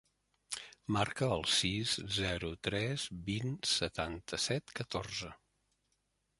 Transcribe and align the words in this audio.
Marca 0.95 1.27
el 1.35 1.45
sis, 1.57 1.93
zero, 2.17 2.49
tres, 2.69 3.05
vint, 3.29 3.55
setanta-set, 3.75 4.77
catorze. 4.83 5.35